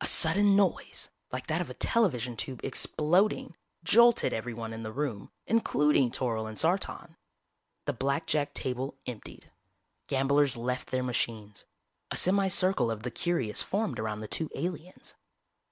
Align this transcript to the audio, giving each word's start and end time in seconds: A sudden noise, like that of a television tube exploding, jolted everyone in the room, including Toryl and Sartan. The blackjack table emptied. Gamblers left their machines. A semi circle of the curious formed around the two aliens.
A 0.00 0.08
sudden 0.08 0.56
noise, 0.56 1.10
like 1.30 1.46
that 1.46 1.60
of 1.60 1.70
a 1.70 1.74
television 1.74 2.36
tube 2.36 2.64
exploding, 2.64 3.54
jolted 3.84 4.32
everyone 4.32 4.72
in 4.72 4.82
the 4.82 4.90
room, 4.90 5.30
including 5.46 6.10
Toryl 6.10 6.48
and 6.48 6.58
Sartan. 6.58 7.14
The 7.84 7.92
blackjack 7.92 8.54
table 8.54 8.96
emptied. 9.06 9.52
Gamblers 10.08 10.56
left 10.56 10.90
their 10.90 11.04
machines. 11.04 11.64
A 12.10 12.16
semi 12.16 12.48
circle 12.48 12.90
of 12.90 13.04
the 13.04 13.12
curious 13.12 13.62
formed 13.62 14.00
around 14.00 14.18
the 14.18 14.26
two 14.26 14.50
aliens. 14.56 15.14